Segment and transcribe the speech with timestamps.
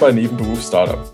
[0.00, 1.10] Bei Nebenberuf Startup,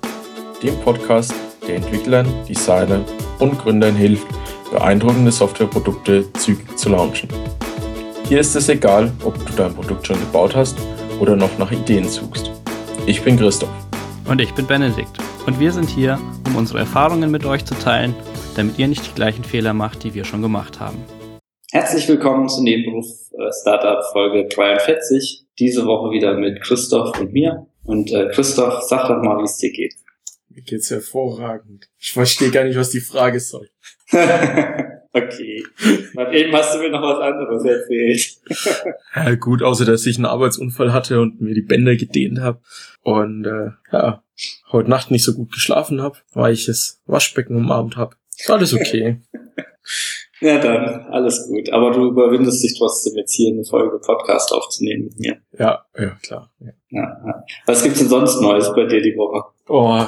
[0.62, 1.33] dem Podcast,
[1.67, 3.03] der Entwicklern, Designern
[3.39, 4.27] und Gründern hilft,
[4.71, 7.31] beeindruckende Softwareprodukte zügig zu launchen.
[8.29, 10.77] Hier ist es egal, ob du dein Produkt schon gebaut hast
[11.18, 12.50] oder noch nach Ideen suchst.
[13.07, 13.71] Ich bin Christoph.
[14.29, 15.16] Und ich bin Benedikt.
[15.46, 18.14] Und wir sind hier, um unsere Erfahrungen mit euch zu teilen,
[18.55, 20.99] damit ihr nicht die gleichen Fehler macht, die wir schon gemacht haben.
[21.72, 25.46] Herzlich willkommen zu Nebenberuf äh, Startup Folge 43.
[25.58, 27.66] Diese Woche wieder mit Christoph und mir.
[27.84, 29.94] Und äh, Christoph, sag doch mal, wie es dir geht.
[30.48, 31.88] Mir geht's hervorragend.
[31.98, 33.69] Ich verstehe gar nicht, was die Frage soll.
[34.12, 35.64] okay.
[36.14, 38.36] Nach eben hast du mir noch was anderes erzählt.
[39.16, 42.60] ja, gut, außer dass ich einen Arbeitsunfall hatte und mir die Bänder gedehnt habe.
[43.02, 44.22] Und äh, ja,
[44.70, 48.16] heute Nacht nicht so gut geschlafen habe, weil ich das Waschbecken umarmt habe.
[48.36, 49.20] Ist alles okay.
[50.44, 51.70] ja, dann, alles gut.
[51.70, 55.36] Aber du überwindest dich trotzdem jetzt hier eine Folge Podcast aufzunehmen mit mir.
[55.58, 56.50] Ja, ja, klar.
[56.60, 56.72] Ja.
[56.91, 57.44] Ja, ja.
[57.66, 59.44] Was gibt's denn sonst Neues bei dir die Woche?
[59.69, 60.04] Oh,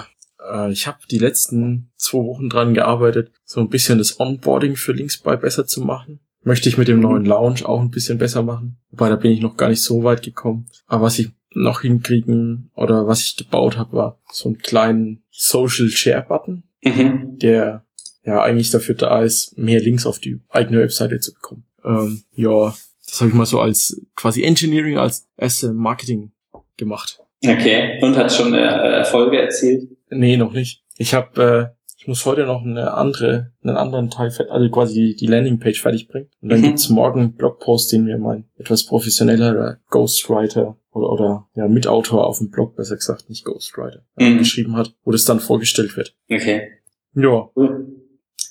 [0.52, 4.92] äh, ich habe die letzten zwei Wochen dran gearbeitet, so ein bisschen das Onboarding für
[4.92, 6.20] Linksbuy besser zu machen.
[6.42, 8.78] Möchte ich mit dem neuen Lounge auch ein bisschen besser machen.
[8.90, 10.68] Wobei, da bin ich noch gar nicht so weit gekommen.
[10.86, 15.88] Aber was ich noch hinkriegen oder was ich gebaut habe, war so einen kleinen Social
[15.88, 17.38] Share Button, Mhm.
[17.38, 17.85] der
[18.26, 21.64] ja eigentlich dafür da ist, mehr Links auf die eigene Webseite zu bekommen.
[21.84, 22.74] Ähm, ja,
[23.06, 26.32] das habe ich mal so als quasi Engineering als erste Marketing
[26.76, 27.20] gemacht.
[27.44, 27.98] Okay.
[28.02, 29.88] Und hat schon äh, Erfolge erzielt?
[30.10, 30.82] Nee, noch nicht.
[30.96, 35.26] Ich habe, äh, ich muss heute noch eine andere, einen anderen Teil, also quasi die
[35.26, 36.28] Landingpage fertig bringen.
[36.40, 36.64] Und dann Mhm.
[36.64, 42.38] gibt's morgen einen Blogpost, den mir mein etwas professionellerer Ghostwriter oder, oder ja, Mitautor auf
[42.38, 44.38] dem Blog, besser gesagt, nicht Ghostwriter, Mhm.
[44.38, 46.16] geschrieben hat, wo das dann vorgestellt wird.
[46.30, 46.68] Okay.
[47.14, 47.86] Ja, Cool.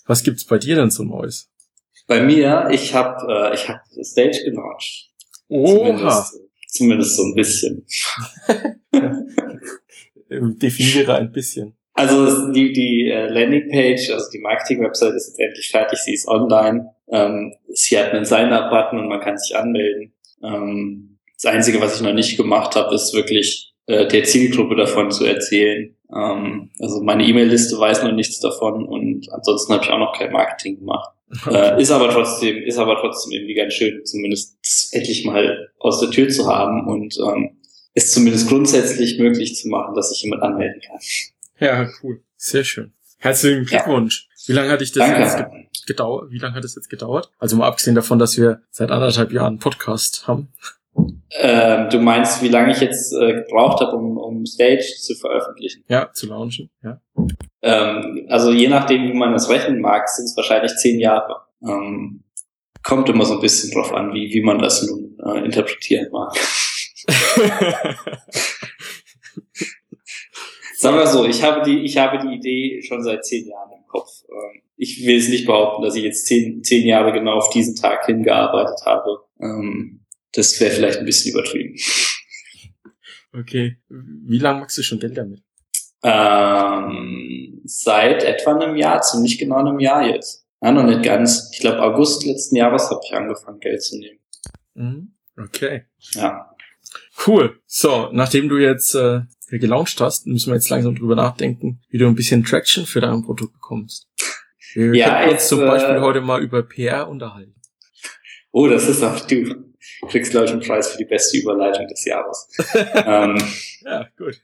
[0.05, 1.51] Was gibt's bei dir denn so Neues?
[2.07, 5.09] Bei mir, ich habe äh, ich hab Stage gelauncht.
[5.47, 5.67] Oha!
[5.67, 7.85] Zumindest, zumindest so ein bisschen.
[10.59, 11.75] Definiere ein bisschen.
[11.93, 16.93] Also die, die äh, Landingpage, also die Marketing-Website ist jetzt endlich fertig, sie ist online.
[17.09, 20.13] Ähm, sie hat einen Sign-up-Button und man kann sich anmelden.
[20.43, 25.11] Ähm, das Einzige, was ich noch nicht gemacht habe, ist wirklich äh, der Zielgruppe davon
[25.11, 25.95] zu erzählen.
[26.13, 30.31] Ähm, also meine E-Mail-Liste weiß noch nichts davon und ansonsten habe ich auch noch kein
[30.31, 31.11] Marketing gemacht.
[31.51, 34.57] Äh, ist aber trotzdem, ist aber trotzdem irgendwie ganz schön, zumindest
[34.93, 37.57] endlich mal aus der Tür zu haben und ähm,
[37.95, 40.99] es zumindest grundsätzlich möglich zu machen, dass sich jemand anmelden kann.
[41.59, 42.21] Ja, cool.
[42.37, 42.93] Sehr schön.
[43.17, 43.81] Herzlichen Ja.
[43.83, 44.27] Glückwunsch.
[44.45, 45.49] Wie lange hat dich das jetzt Danke.
[45.51, 46.29] ge gedauert?
[46.31, 47.31] Wie lange hat das jetzt gedauert?
[47.39, 50.49] Also mal abgesehen davon, dass wir seit anderthalb Jahren einen Podcast haben.
[51.37, 55.83] Ähm, du meinst, wie lange ich jetzt äh, gebraucht habe, um, um Stage zu veröffentlichen?
[55.89, 56.69] Ja, zu launchen.
[56.81, 57.01] Ja.
[57.61, 61.41] Ähm, also je nachdem, wie man das rechnen mag, sind es wahrscheinlich zehn Jahre.
[61.61, 62.23] Ähm,
[62.83, 66.33] kommt immer so ein bisschen drauf an, wie, wie man das nun äh, interpretieren mag.
[70.77, 73.87] Sagen wir so, ich habe die, ich habe die Idee schon seit zehn Jahren im
[73.87, 74.09] Kopf.
[74.29, 77.75] Ähm, ich will es nicht behaupten, dass ich jetzt zehn, zehn Jahre genau auf diesen
[77.75, 79.23] Tag hingearbeitet habe.
[79.41, 80.04] Ähm,
[80.35, 81.75] das wäre vielleicht ein bisschen übertrieben.
[83.33, 83.77] okay.
[83.89, 85.41] Wie lange machst du schon Geld damit?
[86.03, 90.45] Ähm, seit etwa einem Jahr, ziemlich genau einem Jahr jetzt.
[90.61, 91.49] Ja, noch nicht ganz.
[91.53, 94.19] Ich glaube, August letzten Jahres habe ich angefangen, Geld zu nehmen.
[94.73, 95.15] Mhm.
[95.37, 95.85] Okay.
[96.13, 96.51] Ja.
[97.25, 97.59] Cool.
[97.65, 102.07] So, nachdem du jetzt äh, gelauncht hast, müssen wir jetzt langsam drüber nachdenken, wie du
[102.07, 104.07] ein bisschen Traction für dein Produkt bekommst.
[104.73, 107.55] Wir Ja, könnten uns jetzt, zum Beispiel äh, heute mal über PR unterhalten.
[108.51, 109.73] Oh, das ist auch du.
[110.07, 112.47] Kriegst, glaube ich, einen Preis für die beste Überleitung des Jahres.
[113.05, 113.37] ähm,
[113.83, 114.39] Ja, gut.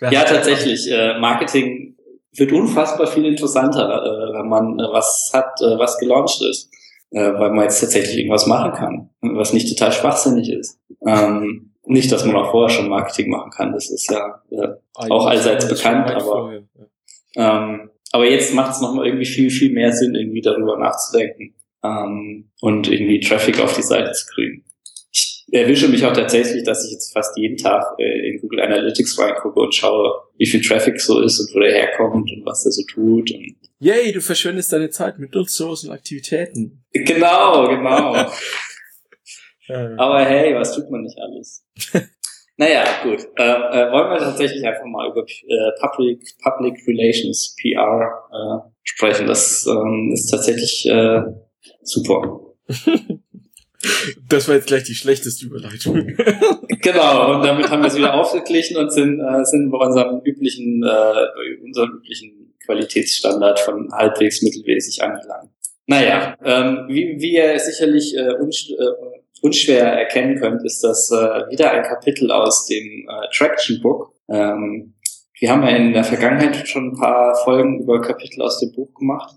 [0.00, 0.90] Wer ja, tatsächlich.
[0.90, 1.96] Äh, Marketing
[2.34, 6.70] wird unfassbar viel interessanter, äh, wenn man äh, was hat, äh, was gelauncht ist.
[7.10, 10.80] Äh, weil man jetzt tatsächlich irgendwas machen kann, was nicht total schwachsinnig ist.
[11.06, 13.72] Ähm, nicht, dass man auch vorher schon Marketing machen kann.
[13.72, 16.62] Das ist ja äh, auch allseits Das ist schon bekannt, aber-
[17.34, 17.64] ja.
[17.64, 22.50] Ähm, aber jetzt macht es nochmal irgendwie viel, viel mehr Sinn, irgendwie darüber nachzudenken ähm,
[22.60, 24.64] und irgendwie Traffic auf die Seite zu kriegen.
[25.52, 29.60] Erwische mich auch tatsächlich, dass ich jetzt fast jeden Tag äh, in Google Analytics reingucke
[29.60, 32.82] und schaue, wie viel Traffic so ist und wo der herkommt und was der so
[32.90, 33.30] tut.
[33.30, 36.84] Und Yay, du verschwendest deine Zeit mit nutzlosen Aktivitäten.
[36.92, 38.30] genau, genau.
[39.98, 41.64] Aber hey, was tut man nicht alles?
[42.56, 43.20] naja, gut.
[43.36, 49.26] Äh, äh, wollen wir tatsächlich einfach mal über äh, Public, Public Relations, PR, äh, sprechen.
[49.26, 51.22] Das ähm, ist tatsächlich äh,
[51.82, 52.40] super.
[54.28, 56.16] Das war jetzt gleich die schlechteste Überleitung.
[56.82, 60.82] Genau, und damit haben wir es wieder aufgeglichen und sind, äh, sind bei unserem üblichen,
[60.82, 65.52] äh, unserem üblichen Qualitätsstandard von halbwegs mittelmäßig angelangt.
[65.86, 69.12] Naja, ähm, wie, wie ihr sicherlich äh, unsch äh,
[69.42, 74.14] unschwer erkennen könnt, ist das äh, wieder ein Kapitel aus dem äh, Traction Book.
[74.28, 74.94] Ähm,
[75.38, 78.94] wir haben ja in der Vergangenheit schon ein paar Folgen über Kapitel aus dem Buch
[78.94, 79.36] gemacht.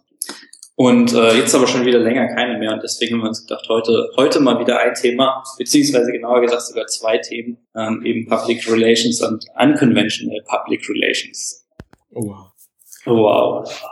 [0.78, 2.74] Und äh, jetzt aber schon wieder länger keine mehr.
[2.74, 6.64] Und deswegen haben wir uns gedacht, heute, heute mal wieder ein Thema, beziehungsweise genauer gesagt
[6.64, 11.66] sogar zwei Themen, ähm, eben Public Relations und Unconventional Public Relations.
[12.12, 12.52] Oh, wow.
[13.06, 13.92] Wow.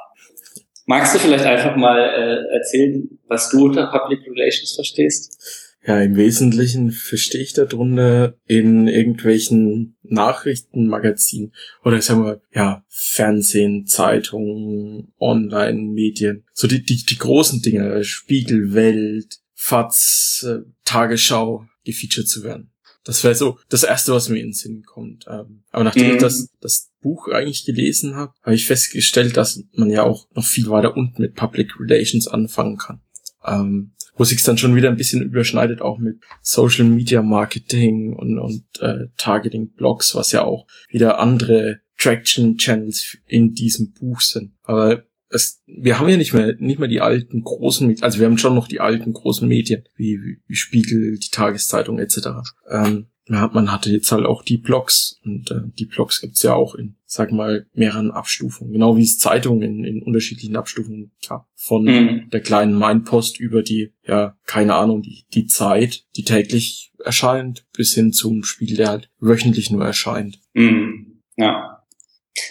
[0.85, 5.62] Magst du vielleicht einfach mal äh, erzählen, was du unter Public Relations verstehst?
[5.85, 11.53] Ja, im Wesentlichen verstehe ich darunter in irgendwelchen Nachrichtenmagazinen
[11.83, 16.45] oder sagen wir, ja, Fernsehen, Zeitungen, Online-Medien.
[16.53, 22.71] So die, die, die großen Dinge, Spiegel, Welt, FATS, äh, Tagesschau, gefeatured zu werden.
[23.03, 25.25] Das wäre so das Erste, was mir in den Sinn kommt.
[25.27, 26.13] Ähm, aber nachdem mhm.
[26.13, 30.45] ich das, das Buch eigentlich gelesen habe, habe ich festgestellt, dass man ja auch noch
[30.45, 33.01] viel weiter unten mit Public Relations anfangen kann.
[33.45, 38.39] Ähm, wo sich dann schon wieder ein bisschen überschneidet, auch mit Social Media Marketing und,
[38.39, 44.53] und äh, Targeting Blogs, was ja auch wieder andere Traction Channels in diesem Buch sind.
[44.63, 48.37] Aber es, wir haben ja nicht mehr, nicht mehr die alten großen also wir haben
[48.37, 52.27] schon noch die alten großen Medien, wie, wie, wie Spiegel, die Tageszeitung etc.
[52.69, 56.55] Ähm, ja, man hatte jetzt halt auch die Blogs und äh, die Blogs gibt's ja
[56.55, 58.73] auch in, sag mal, mehreren Abstufungen.
[58.73, 61.47] Genau wie es Zeitungen in, in unterschiedlichen Abstufungen gab.
[61.55, 62.29] Von mhm.
[62.31, 67.93] der kleinen Mindpost über die, ja, keine Ahnung, die, die Zeit, die täglich erscheint, bis
[67.93, 70.39] hin zum Spiel, der halt wöchentlich nur erscheint.
[70.53, 71.21] Mhm.
[71.37, 71.81] Ja.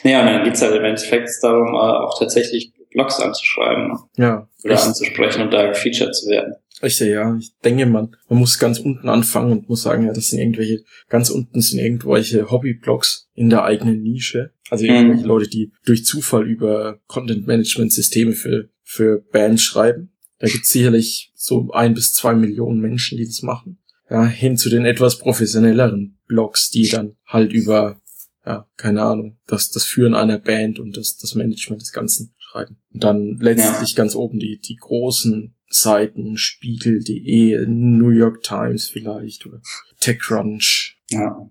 [0.04, 3.88] Naja, und dann geht's halt im Endeffekt darum, äh, auch tatsächlich Blogs anzuschreiben.
[3.88, 3.98] Ne?
[4.16, 4.48] Ja.
[4.64, 6.54] Oder ich, anzusprechen und da gefeatured zu werden.
[6.82, 7.36] Richtig, ja.
[7.36, 10.82] Ich denke, man, man muss ganz unten anfangen und muss sagen, ja, das sind irgendwelche,
[11.08, 14.52] ganz unten sind irgendwelche Hobbyblogs in der eigenen Nische.
[14.68, 15.28] Also irgendwelche mhm.
[15.28, 20.12] Leute, die durch Zufall über Content-Management-Systeme für, für Bands schreiben.
[20.38, 23.78] Da gibt es sicherlich so ein bis zwei Millionen Menschen, die das machen.
[24.10, 28.02] Ja, hin zu den etwas professionelleren Blogs, die dann halt über,
[28.44, 32.76] ja, keine Ahnung, das, das Führen einer Band und das, das Management des Ganzen schreiben.
[32.92, 33.96] Und dann letztlich ja.
[33.96, 39.60] ganz oben die, die großen Seiten, Spiegel.de, New York Times vielleicht oder
[40.00, 40.98] TechCrunch.
[41.10, 41.48] Ja.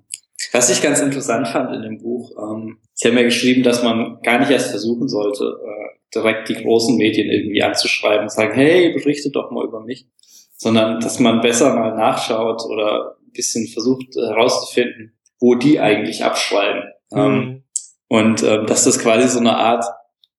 [0.53, 4.19] Was ich ganz interessant fand in dem Buch, ähm, Sie haben ja geschrieben, dass man
[4.21, 8.93] gar nicht erst versuchen sollte, äh, direkt die großen Medien irgendwie anzuschreiben und sagen, hey,
[8.93, 10.07] berichtet doch mal über mich,
[10.55, 16.83] sondern dass man besser mal nachschaut oder ein bisschen versucht herauszufinden, wo die eigentlich abschreiben.
[17.11, 17.19] Mhm.
[17.19, 17.63] Ähm,
[18.07, 19.85] und ähm, dass das quasi so eine Art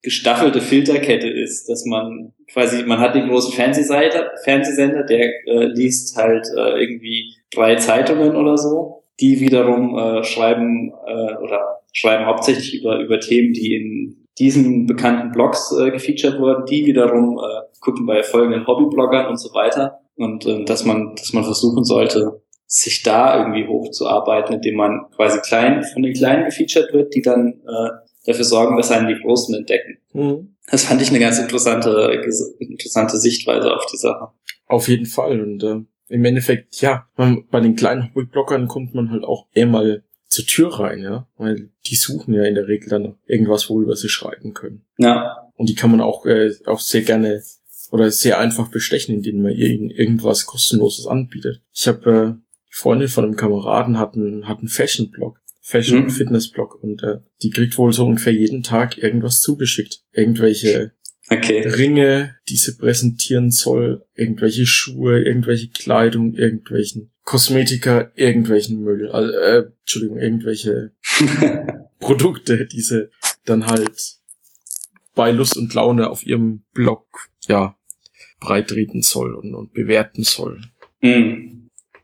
[0.02, 6.16] gestaffelte Filterkette ist, dass man quasi, man hat den großen Fernsehseite, Fernsehsender, der äh, liest
[6.16, 12.80] halt äh, irgendwie drei Zeitungen oder so, die wiederum äh, schreiben äh, oder schreiben hauptsächlich
[12.80, 18.06] über, über Themen, die in diesen bekannten Blogs äh, gefeatured wurden, die wiederum äh, gucken
[18.06, 20.00] bei folgenden Hobbybloggern und so weiter.
[20.16, 25.40] Und äh, dass man, dass man versuchen sollte, sich da irgendwie hochzuarbeiten, indem man quasi
[25.40, 27.90] klein von den Kleinen gefeatured wird, die dann äh,
[28.24, 29.98] dafür sorgen, dass einen die Großen entdecken.
[30.12, 30.54] Mhm.
[30.70, 32.22] Das fand ich eine ganz interessante,
[32.58, 34.28] interessante Sichtweise auf die Sache.
[34.66, 35.40] Auf jeden Fall.
[35.40, 39.66] Und äh, im Endeffekt, ja, man, bei den kleinen Hobbyblockern kommt man halt auch eher
[39.66, 41.28] mal zur Tür rein, ja.
[41.36, 44.84] Weil die suchen ja in der Regel dann irgendwas, worüber sie schreiben können.
[44.98, 45.50] Ja.
[45.56, 47.42] Und die kann man auch, äh, auch sehr gerne
[47.90, 51.60] oder sehr einfach bestechen, indem man ihnen irgendwas kostenloses anbietet.
[51.74, 55.41] Ich habe äh, Freundin von einem Kameraden hat einen, hat einen Fashion-Blog
[55.72, 56.10] Fashion- mhm.
[56.10, 60.02] Fitness-Blog und äh, die kriegt wohl so ungefähr jeden Tag irgendwas zugeschickt.
[60.12, 60.92] Irgendwelche
[61.30, 61.66] okay.
[61.66, 69.64] Ringe, die sie präsentieren soll, irgendwelche Schuhe, irgendwelche Kleidung, irgendwelchen Kosmetika, irgendwelchen Müll, also, äh,
[69.80, 70.92] Entschuldigung, irgendwelche
[72.00, 73.08] Produkte, die sie
[73.46, 74.16] dann halt
[75.14, 77.06] bei Lust und Laune auf ihrem Blog,
[77.48, 77.76] ja,
[78.40, 80.60] breitreden soll und, und bewerten soll.
[81.00, 81.61] Mhm.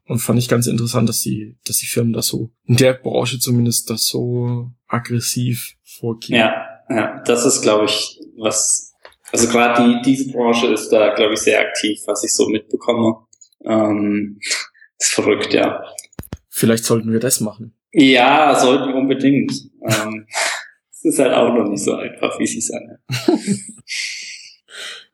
[0.09, 3.39] Und fand ich ganz interessant, dass die, dass die Firmen das so, in der Branche
[3.39, 6.39] zumindest, das so aggressiv vorgehen.
[6.39, 8.95] Ja, ja, das ist, glaube ich, was,
[9.31, 13.19] also gerade die, diese Branche ist da, glaube ich, sehr aktiv, was ich so mitbekomme.
[13.67, 14.41] Ähm,
[14.99, 15.83] ist verrückt, ja.
[16.49, 17.75] Vielleicht sollten wir das machen.
[17.93, 19.53] Ja, sollten wir unbedingt.
[19.83, 20.27] ähm,
[20.91, 23.03] es ist halt auch noch nicht so einfach, wie es sich anhört.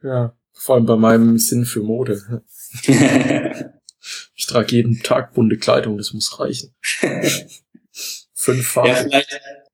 [0.04, 2.44] ja, vor allem bei meinem Sinn für Mode.
[4.54, 6.74] Trage jeden Tag bunte Kleidung, das muss reichen.
[8.34, 9.10] Fünf Farben.
[9.10, 9.20] Ja,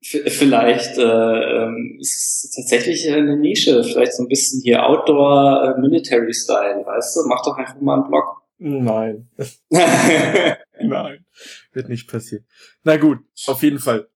[0.01, 5.75] vielleicht, vielleicht äh, ähm, ist es tatsächlich eine Nische, vielleicht so ein bisschen hier Outdoor
[5.77, 7.27] äh, Military Style, weißt du?
[7.27, 8.41] Mach doch einfach mal einen Blog.
[8.57, 9.29] Nein.
[10.79, 11.25] Nein,
[11.73, 12.45] wird nicht passieren.
[12.83, 14.07] Na gut, auf jeden Fall.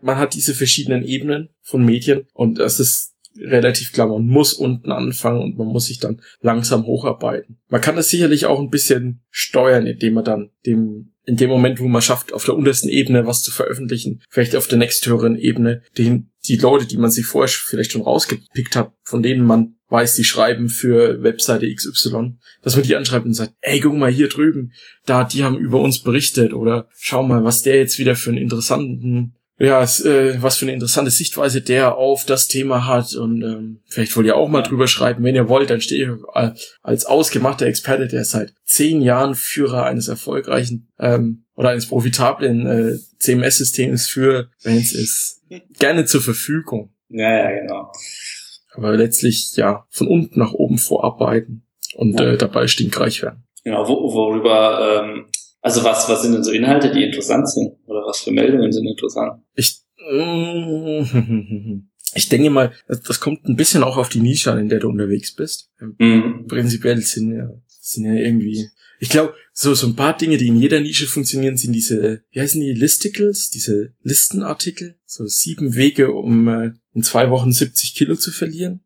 [0.00, 4.92] Man hat diese verschiedenen Ebenen von Medien und das ist relativ klar, man muss unten
[4.92, 7.58] anfangen und man muss sich dann langsam hocharbeiten.
[7.68, 11.80] Man kann das sicherlich auch ein bisschen steuern, indem man dann dem in dem Moment,
[11.80, 15.82] wo man schafft, auf der untersten Ebene was zu veröffentlichen, vielleicht auf der nächsthöheren Ebene,
[15.96, 20.16] den, die Leute, die man sich vorher vielleicht schon rausgepickt hat, von denen man weiß,
[20.16, 24.28] die schreiben für Webseite XY, dass man die anschreibt und sagt, ey, guck mal hier
[24.28, 24.72] drüben,
[25.06, 28.38] da, die haben über uns berichtet oder schau mal, was der jetzt wieder für einen
[28.38, 33.42] interessanten ja, es, äh, was für eine interessante Sichtweise der auf das Thema hat und
[33.42, 37.06] ähm, vielleicht wollt ihr auch mal drüber schreiben, wenn ihr wollt, dann stehe ich als
[37.06, 44.08] ausgemachter Experte, der seit zehn Jahren Führer eines erfolgreichen ähm, oder eines profitablen äh, CMS-Systems
[44.08, 45.42] für Bands ist,
[45.78, 46.92] gerne zur Verfügung.
[47.08, 47.92] Ja, ja, genau.
[48.72, 52.32] Aber letztlich ja von unten nach oben vorarbeiten und ja.
[52.32, 53.44] äh, dabei stinkreich werden.
[53.62, 55.26] Genau, wo, worüber ähm,
[55.64, 57.72] also was, was sind denn so Inhalte, die interessant sind?
[57.86, 59.42] Oder was für Meldungen sind interessant?
[59.54, 59.80] Ich,
[62.14, 64.90] ich denke mal, das kommt ein bisschen auch auf die Nische an, in der du
[64.90, 65.70] unterwegs bist.
[65.80, 66.44] Mhm.
[66.48, 68.68] Prinzipiell sind ja, sind ja irgendwie,
[69.00, 72.40] ich glaube, so, so ein paar Dinge, die in jeder Nische funktionieren, sind diese, wie
[72.42, 78.16] heißen die, Listicles, diese Listenartikel, so sieben Wege, um äh, in zwei Wochen 70 Kilo
[78.16, 78.84] zu verlieren.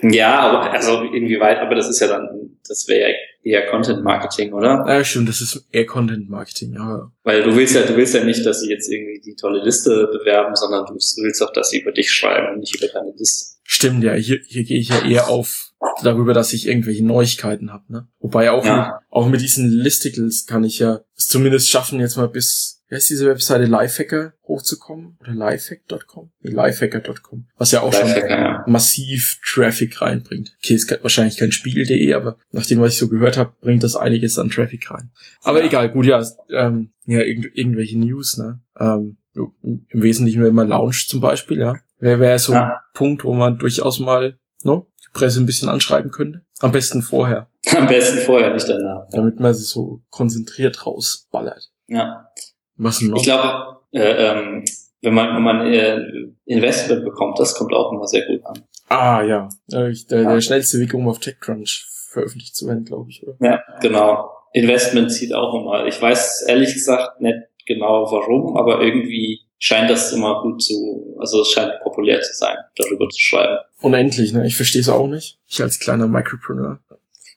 [0.00, 4.52] Ja, aber also inwieweit, aber das ist ja dann, das wäre ja eher Content Marketing,
[4.52, 4.84] oder?
[4.86, 7.10] Ja, stimmt, das ist eher Content Marketing, ja.
[7.22, 10.08] Weil du willst ja, du willst ja nicht, dass sie jetzt irgendwie die tolle Liste
[10.12, 13.54] bewerben, sondern du willst auch, dass sie über dich schreiben und nicht über deine Liste.
[13.62, 15.72] Stimmt, ja, hier, hier gehe ich ja eher auf
[16.02, 18.08] darüber, dass ich irgendwelche Neuigkeiten habe, ne?
[18.18, 18.76] Wobei auch, ja.
[18.76, 22.96] mit, auch mit diesen Listicles kann ich ja es zumindest schaffen, jetzt mal bis wie
[22.96, 26.30] heißt diese Webseite Lifehacker hochzukommen oder lifehack.com?
[26.40, 27.46] Nee, lifehacker.com.
[27.56, 28.62] Was ja auch schon ja.
[28.66, 30.54] massiv Traffic reinbringt.
[30.62, 33.82] Okay, es ist wahrscheinlich kein Spiegel.de, aber nach dem, was ich so gehört habe, bringt
[33.82, 35.10] das einiges an Traffic rein.
[35.42, 35.66] Aber ja.
[35.66, 38.60] egal, gut, ja, ähm, ja, irgendw irgendwelche News, ne?
[38.78, 41.76] Ähm, Im Wesentlichen, wenn man launcht zum Beispiel, ja.
[41.98, 42.64] Wäre wär so ja.
[42.64, 46.42] ein Punkt, wo man durchaus mal no, die Presse ein bisschen anschreiben könnte.
[46.60, 47.48] Am besten vorher.
[47.76, 49.08] Am besten vorher, nicht danach.
[49.10, 51.70] Damit man sie so konzentriert rausballert.
[51.86, 52.28] Ja.
[52.76, 53.18] Was noch?
[53.18, 54.64] Ich glaube, äh, ähm,
[55.02, 56.00] wenn man, wenn man äh,
[56.46, 58.62] Investment bekommt, das kommt auch immer sehr gut an.
[58.88, 60.34] Ah ja, der, der, ja.
[60.34, 63.22] der schnellste Weg, um auf TechCrunch veröffentlicht zu werden, glaube ich.
[63.22, 63.36] Oder?
[63.40, 64.30] Ja, genau.
[64.52, 65.86] Investment zieht auch immer.
[65.86, 71.40] Ich weiß ehrlich gesagt nicht genau warum, aber irgendwie scheint das immer gut zu, also
[71.40, 73.58] es scheint populär zu sein, darüber zu schreiben.
[73.80, 74.46] Unendlich, ne?
[74.46, 75.38] Ich verstehe es auch nicht.
[75.48, 76.80] Ich als kleiner Micropreneur.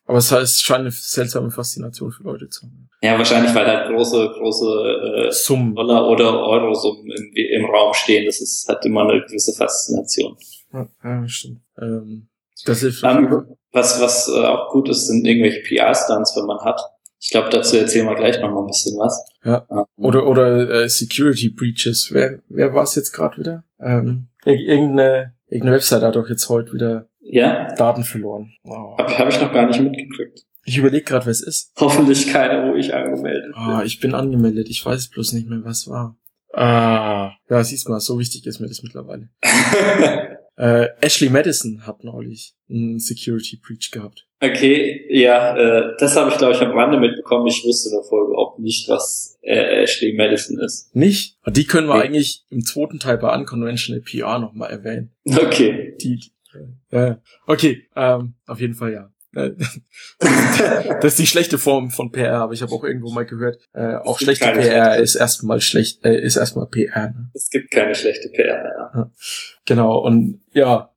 [0.07, 2.89] Aber es heißt, es scheint eine seltsame Faszination für Leute zu haben.
[3.01, 5.75] Ja, wahrscheinlich, weil halt große, große äh, Summen.
[5.75, 8.25] Dollar oder Euro-Summen im, im Raum stehen.
[8.25, 10.37] Das ist, hat immer eine gewisse Faszination.
[10.73, 11.59] Ja, ja stimmt.
[11.79, 12.29] Ähm,
[12.65, 16.81] das hilft ähm, was, was äh, auch gut ist, sind irgendwelche PR-Stunts, wenn man hat.
[17.19, 19.25] Ich glaube, dazu erzählen wir gleich noch mal ein bisschen was.
[19.43, 19.65] Ja.
[19.69, 22.09] Ähm, oder oder äh, Security Breaches.
[22.11, 23.63] Wer, wer war es jetzt gerade wieder?
[23.79, 27.73] Ähm, irgendeine, irgendeine Website hat doch jetzt heute wieder ja?
[27.75, 28.53] Daten verloren.
[28.63, 28.97] Oh.
[28.97, 30.45] Habe hab ich noch gar nicht mitgekriegt.
[30.63, 31.71] Ich überlege gerade, wer es ist.
[31.79, 33.55] Hoffentlich keine, wo ich angemeldet bin.
[33.55, 34.67] Ah, ich bin angemeldet.
[34.69, 36.17] Ich weiß bloß nicht mehr, was war.
[36.53, 39.29] Ah, ja, siehst mal, so wichtig ist mir das mittlerweile.
[40.57, 44.26] äh, Ashley Madison hat neulich einen Security Breach gehabt.
[44.39, 47.47] Okay, ja, äh, das habe ich glaube ich am Rande mitbekommen.
[47.47, 50.95] Ich wusste davor überhaupt nicht, was äh, Ashley Madison ist.
[50.95, 51.39] Nicht?
[51.47, 52.07] Die können wir okay.
[52.07, 55.11] eigentlich im zweiten Teil bei Unconventional PR nochmal erwähnen.
[55.25, 55.95] Okay.
[56.01, 56.31] Die, die
[56.95, 57.15] äh,
[57.47, 59.11] okay, ähm, auf jeden Fall ja.
[59.35, 59.51] Äh,
[61.01, 63.95] das ist die schlechte Form von PR, aber ich habe auch irgendwo mal gehört, äh,
[63.95, 65.03] auch schlechte PR schlechte.
[65.03, 67.09] ist erstmal schlecht, äh, ist erstmal PR.
[67.09, 67.29] Ne?
[67.33, 68.91] Es gibt keine schlechte PR.
[68.93, 69.11] Ja.
[69.65, 70.91] Genau, und ja,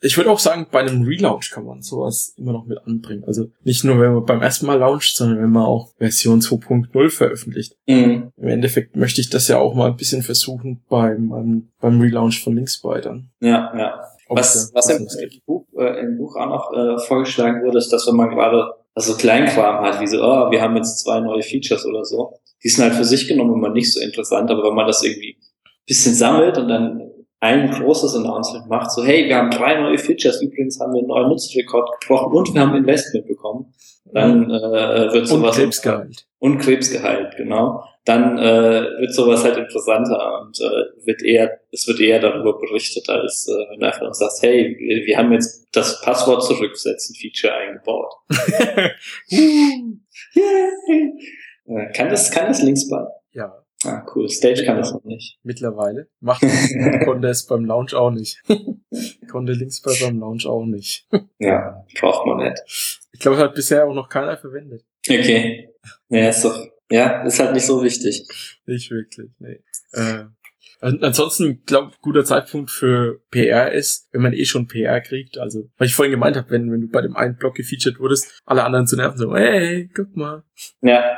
[0.00, 3.24] ich würde auch sagen, bei einem Relaunch kann man sowas immer noch mit anbringen.
[3.24, 7.10] Also nicht nur, wenn man beim ersten Mal launcht, sondern wenn man auch Version 2.0
[7.10, 7.76] veröffentlicht.
[7.86, 8.32] Mhm.
[8.36, 12.42] Im Endeffekt möchte ich das ja auch mal ein bisschen versuchen beim, beim, beim Relaunch
[12.42, 13.30] von Linksby dann.
[13.40, 14.02] Ja, ja.
[14.28, 15.06] Was, was im,
[15.46, 19.14] Buch, äh, im Buch auch noch äh, vorgeschlagen wurde, ist, dass wenn man gerade also
[19.14, 22.32] Kleinkram hat, wie so, oh, wir haben jetzt zwei neue Features oder so,
[22.64, 25.36] die sind halt für sich genommen immer nicht so interessant, aber wenn man das irgendwie
[25.86, 30.42] bisschen sammelt und dann ein großes Announcement macht, so hey, wir haben drei neue Features,
[30.42, 33.72] übrigens haben wir einen neuen Nutzerrekord gebrochen und wir haben Investment bekommen,
[34.12, 35.56] dann äh, wird sowas...
[35.56, 36.26] Und Krebsgehalt.
[36.38, 41.98] Und Krebsgehalt, genau dann äh, wird sowas halt interessanter und äh, wird eher, es wird
[41.98, 46.00] eher darüber berichtet, als äh, wenn du einfach sagst, hey, wir, wir haben jetzt das
[46.02, 48.14] Passwort zurücksetzen Feature eingebaut.
[51.66, 53.08] äh, kann das, kann das Linksball?
[53.32, 53.60] Ja.
[53.84, 54.28] Ah, cool.
[54.28, 55.38] Stage kann das noch nicht.
[55.42, 56.08] Mittlerweile.
[56.20, 56.42] Macht
[57.04, 58.40] konnte es beim Launch auch nicht.
[59.30, 61.08] konnte Linksball beim Launch auch nicht.
[61.38, 62.62] ja, braucht man nicht.
[63.12, 64.84] Ich glaube, hat bisher auch noch keiner verwendet.
[65.08, 65.70] Okay.
[66.08, 66.56] Ja, ist doch
[66.90, 68.26] ja, ist halt nicht so wichtig.
[68.66, 69.62] Nicht wirklich, nee.
[69.92, 70.24] Äh,
[70.80, 75.38] Ansonsten, glaube guter Zeitpunkt für PR ist, wenn man eh schon PR kriegt.
[75.38, 78.42] Also, weil ich vorhin gemeint habe, wenn, wenn du bei dem einen Blog gefeatured wurdest,
[78.44, 80.44] alle anderen zu nerven, so, hey, guck mal.
[80.82, 81.16] Ja,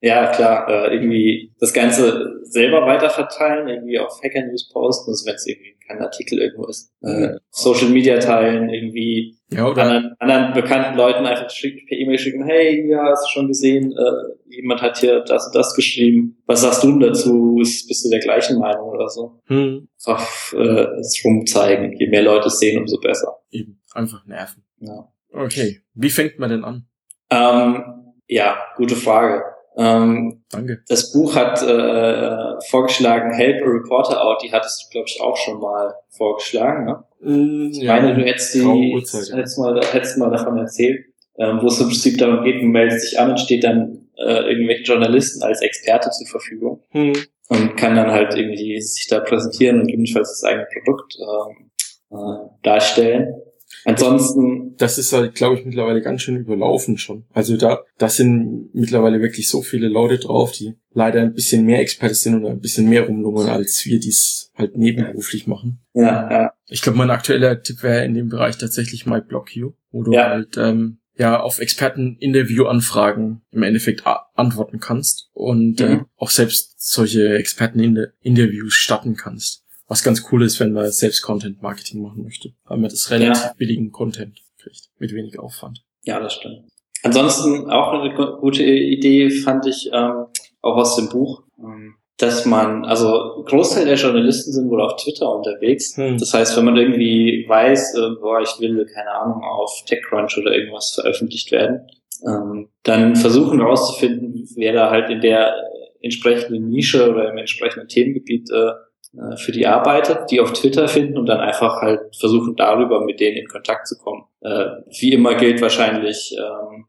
[0.00, 5.34] ja, klar, äh, irgendwie das Ganze selber weiterverteilen, irgendwie auf Hacker News posten, also wenn
[5.34, 10.96] es irgendwie kein Artikel irgendwo ist, äh, Social Media teilen, irgendwie ja, anderen, anderen bekannten
[10.96, 14.96] Leuten einfach schick, per E-Mail schicken, hey, ja, hast du schon gesehen, äh, jemand hat
[14.98, 18.58] hier das und das geschrieben, was sagst du denn dazu, ist, bist du der gleichen
[18.58, 19.40] Meinung oder so?
[19.46, 23.36] hm, Einfach äh, es rumzeigen, je mehr Leute es sehen, umso besser.
[23.50, 24.64] eben, einfach nerven.
[24.80, 26.86] Ja, Okay, wie fängt man denn an?
[27.30, 27.82] ähm,
[28.28, 29.42] ja gute Frage.
[29.76, 30.82] Ähm, Danke.
[30.88, 35.36] Das Buch hat äh, vorgeschlagen, Help a Reporter Out, die hattest du, glaube ich, auch
[35.36, 36.84] schon mal vorgeschlagen.
[36.84, 37.04] Ne?
[37.20, 39.36] Mm, Ich meine, du hättest, die, ja.
[39.36, 41.04] hättest, mal, hättest mal davon erzählt,
[41.38, 44.48] ähm, wo es im Prinzip darum geht, du meldest dich an und steht dann äh,
[44.50, 47.12] irgendwelchen Journalisten als Experte zur Verfügung Hm.
[47.48, 51.70] und kann dann halt irgendwie sich da präsentieren und gegebenenfalls das eigene Produkt ähm,
[52.16, 53.34] äh, darstellen.
[53.84, 57.24] Ansonsten, das ist halt, glaube ich, mittlerweile ganz schön überlaufen schon.
[57.32, 61.80] Also da, da sind mittlerweile wirklich so viele Leute drauf, die leider ein bisschen mehr
[61.80, 65.80] Experte sind und ein bisschen mehr rumlungern, als wir dies halt nebenberuflich machen.
[65.94, 70.12] ja, ja, Ich glaube, mein aktueller Tipp wäre in dem Bereich tatsächlich MyBlockU, wo du
[70.12, 70.28] Ja.
[70.30, 74.04] halt ähm, ja auf Experten-Interview-Anfragen im Endeffekt
[74.34, 76.06] antworten kannst und äh, Mhm.
[76.16, 79.63] auch selbst solche Experten-Interviews starten kannst.
[79.88, 83.52] Was ganz cool ist, wenn man selbst Content-Marketing machen möchte, weil man das relativ Ja.
[83.58, 85.82] billigen Content kriegt, mit wenig Aufwand.
[86.04, 86.62] ja, das stimmt.
[87.02, 90.24] Ansonsten auch eine gu- gute Idee fand ich ähm,
[90.62, 95.30] auch aus dem Buch, ähm, dass man, also Großteil der Journalisten sind wohl auf Twitter
[95.34, 95.96] unterwegs.
[95.98, 96.16] Hm.
[96.16, 100.54] Das heißt, wenn man irgendwie weiß, äh, boah, ich will, keine Ahnung, auf TechCrunch oder
[100.54, 101.86] irgendwas veröffentlicht werden,
[102.26, 105.60] ähm, dann versuchen herauszufinden, wer da halt in der äh,
[106.06, 108.70] entsprechenden Nische oder im entsprechenden Themengebiet äh,
[109.36, 113.36] für die arbeitet, die auf Twitter finden und dann einfach halt versuchen, darüber mit denen
[113.36, 114.24] in Kontakt zu kommen.
[114.40, 114.66] Äh,
[114.98, 116.86] wie immer gilt wahrscheinlich, ähm,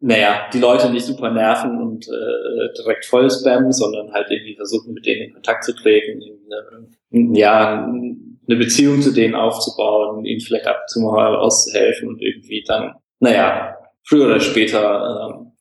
[0.00, 4.94] naja, die Leute nicht super nerven und äh, direkt voll spammen, sondern halt irgendwie versuchen,
[4.94, 6.22] mit denen in Kontakt zu treten,
[7.12, 12.22] eine, ja, eine Beziehung zu denen aufzubauen, ihnen vielleicht ab und zu mal auszuhelfen und
[12.22, 15.52] irgendwie dann, naja, früher oder später ähm,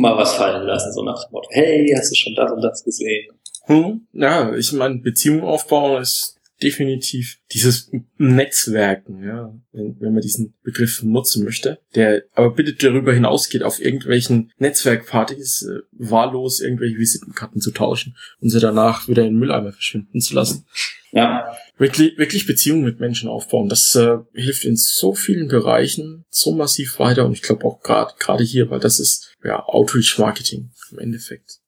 [0.00, 2.84] mal was fallen lassen, so nach dem Motto, hey, hast du schon das und das
[2.84, 3.35] gesehen?
[3.66, 4.06] Hm?
[4.12, 11.02] Ja, ich meine, Beziehung aufbauen ist definitiv dieses Netzwerken, ja, wenn, wenn man diesen Begriff
[11.02, 17.72] nutzen möchte, der aber bitte darüber hinausgeht, auf irgendwelchen Netzwerkpartys äh, wahllos irgendwelche Visitenkarten zu
[17.72, 20.64] tauschen und sie danach wieder in den Mülleimer verschwinden zu lassen.
[21.12, 26.52] Ja, Wirklich, wirklich Beziehungen mit Menschen aufbauen, das äh, hilft in so vielen Bereichen so
[26.52, 30.70] massiv weiter und ich glaube auch gerade gerade hier, weil das ist ja Outreach Marketing
[30.92, 31.58] im Endeffekt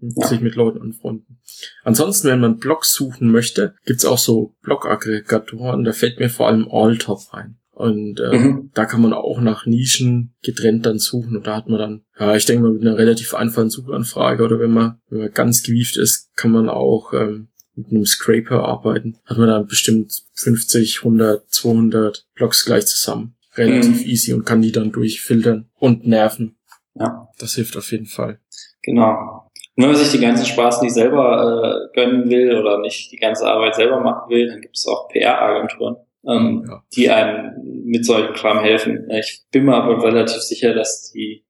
[0.00, 0.14] hm.
[0.16, 0.26] Ja.
[0.28, 1.38] sich mit Leuten anfreunden.
[1.84, 6.68] Ansonsten, wenn man Blogs suchen möchte, gibt's auch so Blog-Aggregatoren, da fällt mir vor allem
[6.70, 7.58] Alltop ein.
[7.72, 8.70] Und äh, Mhm.
[8.74, 12.34] da kann man auch nach Nischen getrennt dann suchen und da hat man dann, ja,
[12.34, 15.96] ich denke mal mit einer relativ einfachen Suchanfrage oder wenn man, wenn man ganz gewieft
[15.96, 19.18] ist, kann man auch ähm, mit einem Scraper arbeiten.
[19.24, 23.36] Hat man dann bestimmt 50, 100, 200 Blogs gleich zusammen.
[23.54, 24.06] Relativ Mhm.
[24.10, 26.56] easy und kann die dann durchfiltern und nerven.
[26.96, 27.28] ja.
[27.38, 28.40] Das hilft auf jeden Fall.
[28.82, 29.47] Genau.
[29.78, 33.16] Und wenn man sich die ganzen Spaß nicht selber äh, gönnen will oder nicht die
[33.16, 36.82] ganze Arbeit selber machen will, dann gibt es auch PR-Agenturen, ähm, Ja.
[36.96, 37.52] die einem
[37.84, 39.08] mit solchen Kram helfen.
[39.12, 41.44] Ich bin mir aber relativ sicher, dass die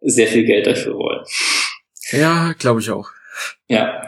[0.00, 1.22] sehr viel Geld dafür wollen.
[2.12, 3.10] Ja, glaube ich auch.
[3.68, 4.06] Ja.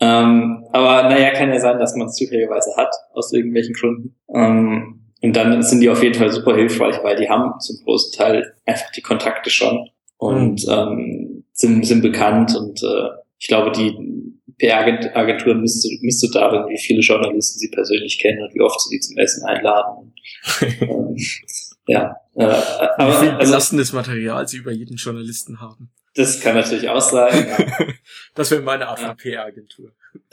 [0.00, 4.16] Ähm, aber naja, kann ja sein, dass man es zufälligerweise hat, aus irgendwelchen Gründen.
[4.34, 8.12] Ähm, und dann sind die auf jeden Fall super hilfreich, weil die haben zum großen
[8.16, 13.96] Teil einfach die Kontakte schon und ähm, sind, sind bekannt und äh, ich glaube, die
[14.58, 18.80] PR-Agenturen misst, du- misst du darin, wie viele Journalisten sie persönlich kennen und wie oft
[18.80, 20.14] sie die zum Essen einladen.
[20.80, 21.16] ähm,
[21.86, 22.50] ja, äh, Wie viel
[22.98, 25.90] aber also, belastendes Material sie über jeden Journalisten haben.
[26.14, 27.46] das kann natürlich auch sein.
[28.36, 29.08] Das wäre meine Art Ja.
[29.08, 29.92] von PR-Agentur.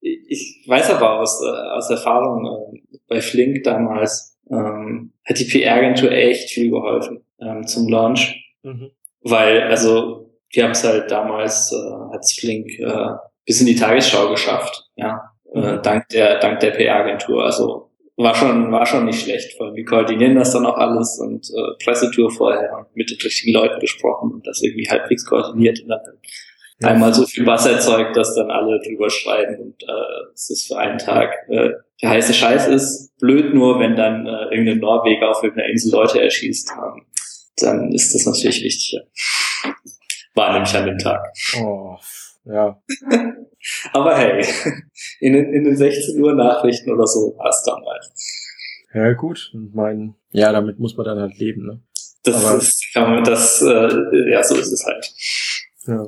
[0.00, 2.46] ich weiß aber aus, äh, aus Erfahrung
[2.92, 8.90] äh, bei Flink damals, ähm, hat die PR-Agentur echt viel geholfen ähm, zum Launch, Mhm.
[9.22, 13.08] Weil also wir haben es halt damals, äh, hat's Flink äh,
[13.46, 15.82] bis in die Tagesschau geschafft, ja, äh, Mhm.
[15.82, 17.44] dank der dank der PR-Agentur.
[17.44, 21.48] Also war schon war schon nicht schlecht, weil wir koordinieren das dann auch alles und
[21.50, 25.88] äh, Pressetour vorher und mit den richtigen Leuten gesprochen und das irgendwie halbwegs koordiniert und
[25.88, 26.00] dann
[26.82, 26.88] Ja.
[26.88, 30.78] einmal so viel Bass erzeugt, dass dann alle drüber schreiben und äh, es ist für
[30.78, 31.70] einen Tag äh,
[32.02, 33.14] der heiße Scheiß ist.
[33.18, 37.02] Blöd nur, wenn dann äh, irgendein Norweger auf irgendeiner Insel Leute erschießt, ähm,
[37.62, 38.92] dann ist das natürlich wichtig.
[38.92, 39.72] ja.
[40.34, 41.20] War nämlich an dem Tag.
[41.60, 41.96] Oh,
[42.44, 42.80] ja.
[43.92, 44.44] Aber hey,
[45.20, 48.46] in den, in den 16 Uhr Nachrichten oder so war es damals.
[48.94, 49.50] Ja, gut.
[49.52, 51.80] Ich meine, ja, damit muss man dann halt leben, ne?
[52.24, 55.12] Das Aber- ist, kann man, das, äh, ja, so ist es halt.
[55.86, 56.06] Ja.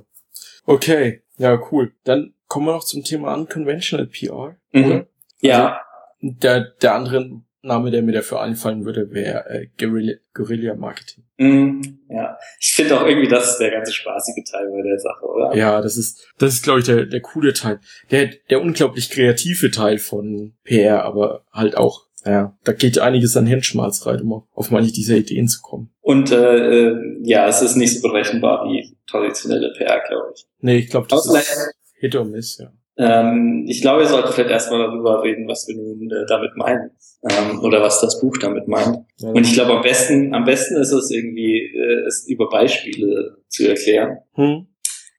[0.65, 1.93] Okay, ja, cool.
[2.05, 4.57] Dann kommen wir noch zum Thema Unconventional PR.
[4.73, 4.85] Mhm.
[4.85, 5.07] Oder?
[5.41, 5.81] Ja,
[6.21, 11.25] Der, der andere Name, der mir dafür einfallen würde, wäre äh, Guerilla, Guerilla Marketing.
[11.39, 12.37] mhm, ja.
[12.61, 15.55] Ich finde auch irgendwie, das ist der ganze spaßige Teil bei der Sache, oder?
[15.57, 17.79] Ja, das ist, das ist, glaube ich, der, der coole Teil.
[18.11, 23.47] Der, der unglaublich kreative Teil von PR, aber halt auch, ja, da geht einiges an
[23.47, 25.91] Hirnschmalz rein, um auf- manche dieser Ideen zu kommen.
[26.01, 30.47] Und äh, äh, ja, es ist nicht so berechenbar wie traditionelle PR, glaube ich.
[30.61, 32.73] Nee, ich glaube, das vielleicht, ist Hit or Miss, ja.
[32.97, 36.91] Ähm, ich glaube, wir sollten vielleicht erstmal darüber reden, was wir nun äh, damit meinen.
[37.29, 38.99] Ähm, oder was das Buch damit meint.
[39.19, 43.37] ja Und ich glaube, am besten, am besten ist es irgendwie, äh, es über Beispiele
[43.49, 44.19] zu erklären.
[44.35, 44.67] hm?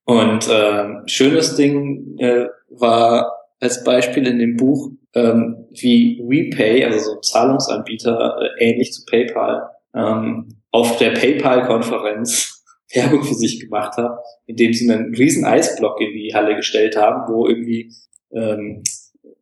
[0.06, 3.32] Und ähm, schönes Ding äh, war
[3.62, 9.06] als Beispiel in dem Buch, ähm, wie WePay, also so ein Zahlungsanbieter, äh, ähnlich zu
[9.06, 12.53] PayPal, ähm, auf der PayPal-Konferenz
[12.94, 17.32] Werbung für sich gemacht hat, indem sie einen riesen Eisblock in die Halle gestellt haben,
[17.32, 17.92] wo irgendwie
[18.32, 18.84] ähm,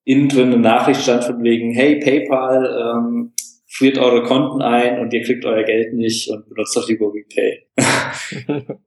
[0.03, 3.33] innen drin eine Nachricht stand von wegen, hey PayPal, ähm,
[3.67, 7.65] friert eure Konten ein und ihr kriegt euer Geld nicht und benutzt doch lieber WePay.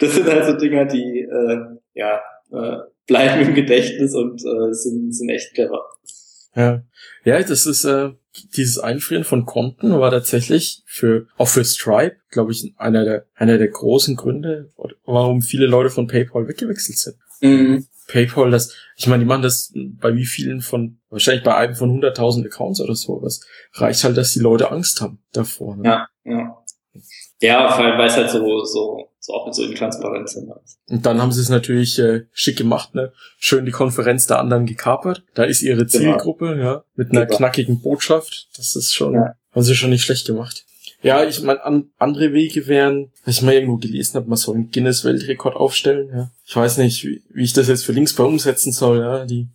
[0.00, 1.58] das sind halt so Dinger, die äh,
[1.94, 2.20] ja
[2.52, 5.84] äh, bleiben im Gedächtnis und äh, sind, sind echt clever.
[6.54, 6.82] Ja,
[7.24, 8.10] ja, das ist äh,
[8.56, 13.58] dieses Einfrieren von Konten war tatsächlich für auch für Stripe, glaube ich, einer der einer
[13.58, 14.72] der großen Gründe,
[15.04, 17.16] warum viele Leute von PayPal weggewechselt sind.
[17.40, 17.86] Mhm.
[18.08, 22.00] PayPal, das, ich meine, die machen das bei wie vielen von, wahrscheinlich bei einem von
[22.00, 23.40] 100.000 Accounts oder so, was
[23.74, 25.76] reicht halt, dass die Leute Angst haben davor.
[25.76, 25.88] Ne?
[25.88, 26.62] Ja, ja.
[27.40, 30.48] Ja, vor allem, weil es halt so, so, so auch mit so intransparent sind.
[30.88, 33.12] Und dann haben sie es natürlich äh, schick gemacht, ne?
[33.38, 35.24] Schön die Konferenz der anderen gekapert.
[35.34, 37.36] Da ist ihre Zielgruppe, ja, mit einer Genau.
[37.38, 38.48] knackigen Botschaft.
[38.56, 39.34] Das ist schon, Ja.
[39.52, 40.64] haben sie schon nicht schlecht gemacht.
[41.02, 44.54] Ja, ich meine, an, andere Wege wären, was ich mal irgendwo gelesen habe, man soll
[44.54, 46.30] einen Guinness-Weltrekord aufstellen, ja.
[46.46, 49.24] Ich weiß nicht, wie, wie ich das jetzt für Links bei umsetzen soll, ja.
[49.26, 49.48] Die,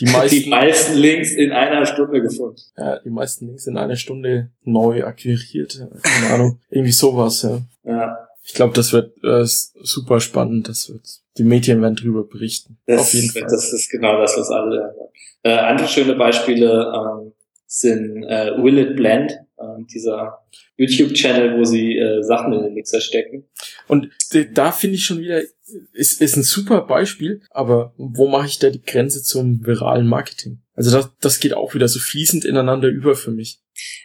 [0.00, 2.56] die meisten, Die meisten Links in einer Stunde gefunden.
[2.76, 5.86] ja, die meisten Links in einer Stunde neu akquiriert, ja.
[6.02, 7.60] keine Ahnung, irgendwie sowas, ja.
[7.84, 11.06] Ja, Ich glaube, das wird äh, super spannend, das wird,
[11.36, 12.78] die Medien werden drüber berichten.
[12.86, 13.42] das, Auf jeden Fall.
[13.42, 14.94] das ist genau das, was alle lernen.
[15.42, 17.32] Äh, andere schöne Beispiele ähm,
[17.66, 20.38] sind äh, Will It Blend, ähm, dieser
[20.78, 23.44] YouTube-Channel, wo sie äh, Sachen in den Mixer stecken.
[23.86, 24.08] Und
[24.54, 25.42] da finde ich schon wieder,
[25.92, 30.62] ist, ist ein super Beispiel, aber wo mache ich da die Grenze zum viralen Marketing?
[30.74, 33.60] Also das, das geht auch wieder so fließend ineinander über für mich.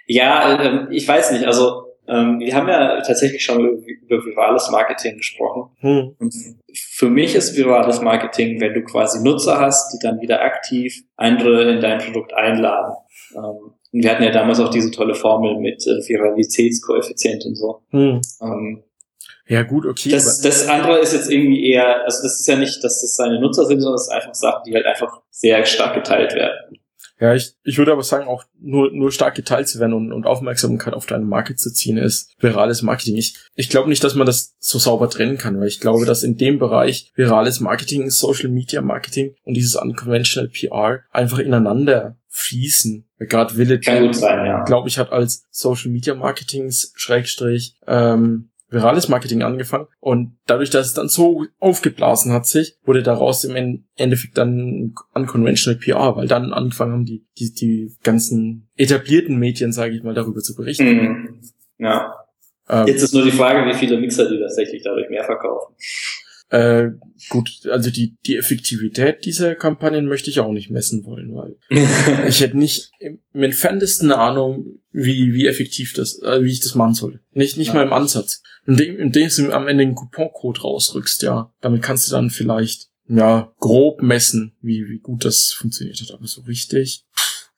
[0.05, 1.45] Ja, ähm, ich weiß nicht.
[1.45, 5.71] Also ähm, wir haben ja tatsächlich schon über, über virales Marketing gesprochen.
[5.79, 6.15] Hm.
[6.19, 6.33] Und
[6.73, 11.71] für mich ist virales Marketing, wenn du quasi Nutzer hast, die dann wieder aktiv andere
[11.71, 12.95] in dein Produkt einladen.
[13.35, 17.83] Ähm, und wir hatten ja damals auch diese tolle Formel mit äh, Viralitätskoeffizient und so.
[17.91, 18.21] Hm.
[18.41, 18.83] Ähm,
[19.47, 20.09] Ja gut, okay.
[20.09, 23.39] das, das andere ist jetzt irgendwie eher, also das ist ja nicht, dass das seine
[23.39, 26.79] Nutzer sind, sondern es ist einfach Sachen, die halt einfach sehr stark geteilt werden.
[27.23, 30.25] Ja, ich, ich würde aber sagen, auch nur, nur stark geteilt zu werden und, und
[30.25, 33.15] Aufmerksamkeit auf deine Marke zu ziehen, ist virales Marketing.
[33.15, 36.23] Ich, ich glaube nicht, dass man das so sauber trennen kann, weil ich glaube, dass
[36.23, 43.07] in dem Bereich virales Marketing, Social Media Marketing und dieses Unconventional PR einfach ineinander fließen.
[43.19, 43.55] Gerade
[44.13, 44.65] sein, ja.
[44.65, 50.87] glaube ich, hat als Social Media Marketings Schrägstrich ähm, virales Marketing angefangen und dadurch, dass
[50.87, 56.27] es dann so aufgeblasen hat sich, wurde daraus im En- Endeffekt dann unconventional PR, weil
[56.27, 60.85] dann angefangen haben die die, die ganzen etablierten Medien, sage ich mal, darüber zu berichten.
[60.85, 61.41] Mhm.
[61.77, 62.13] Ja.
[62.69, 65.75] Ähm, Jetzt ist nur die Frage, wie viele Mixer die tatsächlich dadurch mehr verkaufen.
[66.49, 66.89] Äh,
[67.29, 71.55] gut, also die die Effektivität dieser Kampagnen möchte ich auch nicht messen wollen, weil
[72.27, 76.75] ich hätte nicht im, entferntesten eine Ahnung, wie, wie effektiv das, äh, wie ich das
[76.75, 77.21] machen soll.
[77.31, 77.73] Nicht, nicht Ja.
[77.75, 78.41] mal im Ansatz.
[78.65, 81.51] Indem, indem du am Ende einen Couponcode rausrückst, ja.
[81.61, 86.11] Damit kannst du dann vielleicht, ja, grob messen, wie, wie gut das funktioniert hat.
[86.11, 87.05] Aber so richtig,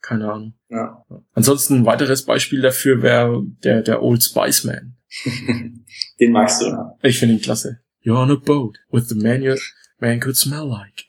[0.02, 0.54] keine Ahnung.
[0.70, 1.04] ja.
[1.34, 4.96] Ansonsten ein weiteres Beispiel dafür wäre der, der Old Spice Man.
[6.20, 6.94] Den magst du, ne?
[7.04, 7.80] Ich finde ihn klasse.
[8.06, 9.58] You're on a boat with the man your
[10.00, 11.06] man could smell like.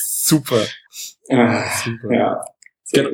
[0.00, 0.66] Super,
[1.28, 1.64] ja.
[1.84, 2.12] super.
[2.14, 2.44] ja.
[2.92, 3.10] Genau.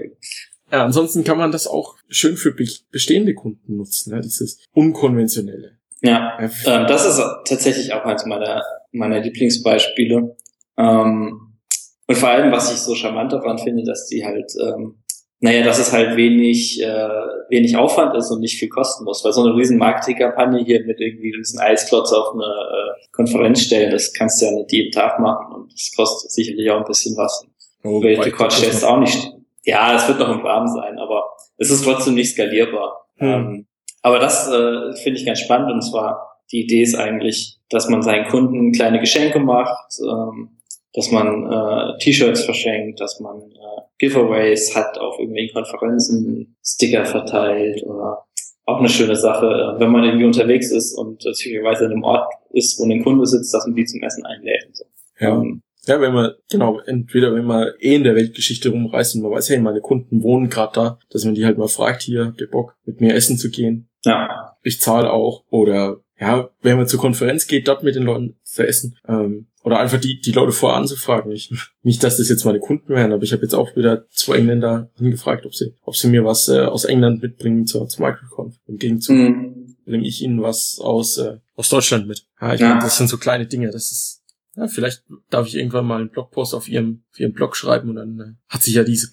[0.72, 4.20] Ja, ansonsten kann man das auch schön für be- bestehende Kunden nutzen, ne?
[4.20, 5.78] dieses Unkonventionelle.
[6.02, 6.38] Ja.
[6.40, 10.36] Ja, Ähm, das ist tatsächlich auch eins meiner, meiner Lieblingsbeispiele.
[10.76, 11.52] Ähm,
[12.08, 14.96] und vor allem, was ich so charmant daran finde, dass die halt ähm,
[15.40, 17.08] naja, dass es halt wenig, äh,
[17.50, 19.24] wenig Aufwand ist und nicht viel kosten muss.
[19.24, 23.90] Weil so eine riesen Marketingkampagne hier mit irgendwie diesen Eisklotz auf eine äh, Konferenz stellen,
[23.90, 27.16] das kannst du ja nicht jeden Tag machen und das kostet sicherlich auch ein bisschen
[27.16, 27.46] was.
[27.84, 29.32] Oh, Quatsch, der ist auch nicht.
[29.64, 31.24] Ja, es wird noch im Rahmen sein, aber
[31.58, 33.06] es ist trotzdem nicht skalierbar.
[33.16, 33.28] Hm.
[33.28, 33.66] Ähm,
[34.02, 38.02] aber das äh, finde ich ganz spannend und zwar die Idee ist eigentlich, dass man
[38.02, 40.55] seinen Kunden kleine Geschenke macht, ähm,
[40.96, 47.82] dass man äh, T-Shirts verschenkt, dass man äh, Giveaways hat auf irgendwelchen Konferenzen, Sticker verteilt
[47.84, 48.24] oder
[48.64, 52.32] auch eine schöne Sache, äh, wenn man irgendwie unterwegs ist und zufälligerweise in einem Ort
[52.50, 54.68] ist, wo ein Kunde sitzt, dass man die zum Essen einlädt.
[54.72, 54.84] So.
[55.20, 55.36] Ja.
[55.36, 59.30] Ähm, ja, wenn man, genau, entweder wenn man eh in der Weltgeschichte rumreist und man
[59.32, 62.40] weiß, hey, meine Kunden wohnen gerade da, dass man die halt mal fragt, hier, habt
[62.40, 63.88] ihr Bock, mit mir essen zu gehen?
[64.04, 64.56] Ja.
[64.62, 65.44] Ich zahle auch.
[65.50, 68.98] Oder ja, wenn man zur Konferenz geht, dort mit den Leuten zu essen.
[69.06, 71.32] Ähm, oder einfach die, die Leute vorher anzufragen.
[71.32, 71.52] Ich,
[71.82, 74.90] nicht, dass das jetzt meine Kunden wären, aber ich habe jetzt auch wieder zwei Engländer
[74.98, 78.54] angefragt, ob sie, ob sie mir was äh, aus England mitbringen zur, zur Microconf.
[78.66, 79.76] Im Gegenzug mhm.
[79.84, 82.26] bringe ich ihnen was aus, äh, aus Deutschland mit.
[82.40, 82.68] Ja, ich ja.
[82.68, 83.70] Meine, das sind so kleine Dinge.
[83.70, 84.22] Das ist,
[84.54, 87.96] ja, vielleicht darf ich irgendwann mal einen Blogpost auf ihrem, auf ihrem Blog schreiben und
[87.96, 89.10] dann äh, hat sich ja diese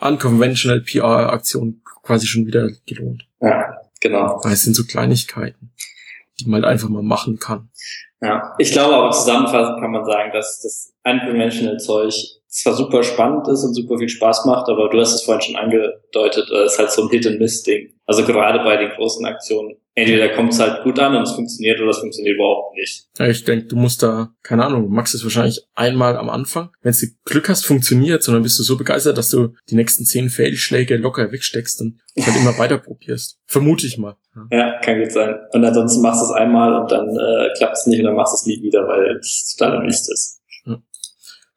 [0.00, 3.28] unconventional PR-Aktion quasi schon wieder gelohnt.
[3.40, 4.40] Ja, genau.
[4.42, 5.72] Weil es sind so Kleinigkeiten
[6.40, 7.70] die man einfach mal machen kann.
[8.20, 12.14] Ja, ich glaube aber zusammenfassend kann man sagen, dass das unconventional Zeug
[12.52, 15.56] zwar super spannend ist und super viel Spaß macht, aber du hast es vorhin schon
[15.56, 17.94] angedeutet, äh, es ist halt so ein Hit-and-Miss-Ding.
[18.04, 19.76] Also gerade bei den großen Aktionen.
[19.94, 23.08] Entweder kommt es halt gut an und es funktioniert oder es funktioniert überhaupt nicht.
[23.18, 26.70] Ja, ich denke, du musst da, keine Ahnung, du magst es wahrscheinlich einmal am Anfang.
[26.80, 30.30] Wenn du Glück hast, funktioniert, sondern bist du so begeistert, dass du die nächsten zehn
[30.30, 33.38] Fehlschläge locker wegsteckst und halt immer weiter probierst.
[33.46, 34.16] Vermute ich mal.
[34.34, 34.58] Ja.
[34.58, 35.34] ja, kann gut sein.
[35.52, 38.32] Und ansonsten machst du es einmal und dann äh, klappt es nicht und dann machst
[38.32, 40.41] du es nie wieder, weil es total Mist ist.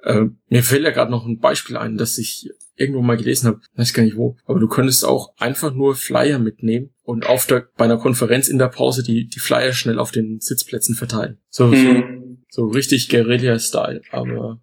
[0.06, 3.62] Äh, mir fällt ja gerade noch ein Beispiel ein, das ich irgendwo mal gelesen habe,
[3.76, 7.68] weiß gar nicht wo, aber du könntest auch einfach nur Flyer mitnehmen und auf der,
[7.78, 11.40] bei einer Konferenz in der Pause die, die Flyer schnell auf den Sitzplätzen verteilen.
[11.50, 12.44] So, mhm.
[12.50, 14.62] so, so richtig Guerilla-Style, aber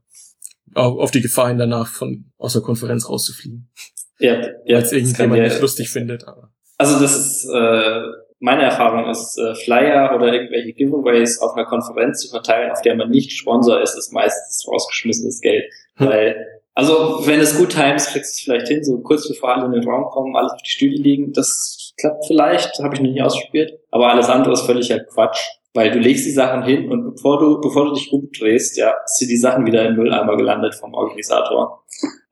[0.74, 3.70] auf, auf die Gefahr hin danach von aus der Konferenz rauszufliegen.
[4.18, 4.76] Ja, ja.
[4.76, 6.52] Weil es irgendjemand ja, nicht lustig findet, aber.
[6.78, 8.02] Also das ist, äh,
[8.42, 12.96] meine Erfahrung ist, äh, Flyer oder irgendwelche Giveaways auf einer Konferenz zu verteilen, auf der
[12.96, 15.64] man nicht Sponsor ist, ist meistens rausgeschmissenes Geld.
[15.96, 16.08] Hm.
[16.08, 19.66] Weil, also wenn es gut times, kriegst du es vielleicht hin, so kurz bevor alle
[19.66, 21.32] in den Raum kommen, alles auf die Stühle liegen.
[21.32, 23.78] Das klappt vielleicht, habe ich noch nie ausprobiert.
[23.92, 25.38] Aber alles andere ist völlig halt Quatsch.
[25.74, 29.28] Weil du legst die Sachen hin und bevor du, bevor du dich umdrehst, ja, sind
[29.28, 31.84] die Sachen wieder im Mülleimer gelandet vom Organisator.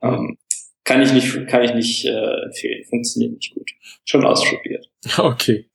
[0.02, 0.36] Ähm,
[0.84, 2.84] kann ich nicht, kann ich nicht äh, empfehlen.
[2.88, 3.70] Funktioniert nicht gut.
[4.04, 4.86] Schon ausprobiert.
[5.18, 5.69] Okay.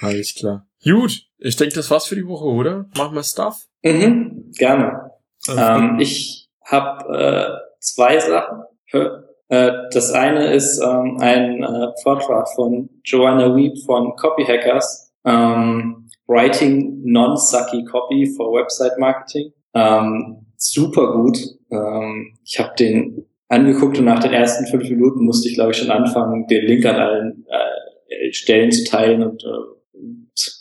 [0.00, 0.66] Alles klar.
[0.82, 2.86] Gut, ich denke, das war's für die Woche, oder?
[2.96, 3.66] Machen wir Stuff?
[3.82, 5.10] Mhm, gerne.
[5.48, 8.64] Ähm, ich habe äh, zwei Sachen.
[9.48, 16.08] Äh, das eine ist ähm, ein äh, Vortrag von Joanna Weeb von Copy Hackers, ähm,
[16.26, 19.52] Writing Non-Sucky Copy for Website Marketing.
[19.74, 21.38] Ähm, super gut.
[21.70, 25.76] Ähm, ich habe den angeguckt und nach den ersten fünf Minuten musste ich, glaube ich,
[25.76, 27.73] schon anfangen, den Link an allen äh,
[28.30, 29.74] Stellen zu teilen und äh,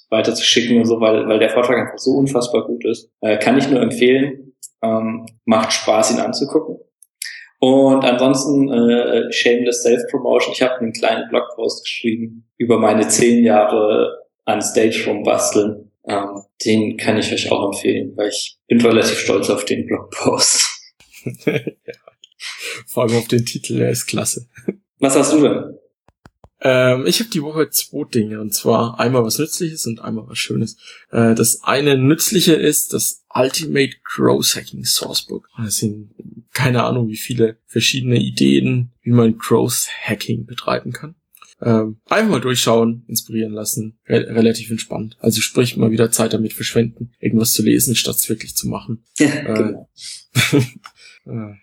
[0.09, 3.09] weiter zu schicken und so, weil, weil der Vortrag einfach so unfassbar gut ist.
[3.21, 4.53] Äh, kann ich nur empfehlen.
[4.81, 6.77] Ähm, macht Spaß, ihn anzugucken.
[7.59, 10.53] Und ansonsten äh, Shameless Self-Promotion.
[10.53, 15.91] Ich habe einen kleinen Blogpost geschrieben über meine zehn Jahre an Stage rumbasteln.
[16.05, 20.69] Ähm, den kann ich euch auch empfehlen, weil ich bin relativ stolz auf den Blogpost.
[21.45, 21.59] ja.
[22.87, 24.49] Vor allem auf den Titel, der ist klasse.
[24.99, 25.77] Was hast du denn?
[26.65, 30.37] Ähm, ich habe die Woche zwei Dinge und zwar einmal was Nützliches und einmal was
[30.37, 30.77] Schönes.
[31.11, 35.49] Äh, das eine Nützliche ist das Ultimate Growth Hacking Sourcebook.
[35.57, 36.11] Das sind
[36.53, 41.15] keine Ahnung wie viele verschiedene Ideen, wie man Growth Hacking betreiben kann.
[41.61, 45.17] Ähm, einfach mal durchschauen, inspirieren lassen, re relativ entspannt.
[45.19, 49.03] Also sprich mal wieder Zeit damit verschwenden, irgendwas zu lesen, statt es wirklich zu machen.
[49.17, 49.89] Ja, genau.
[50.51, 50.61] äh,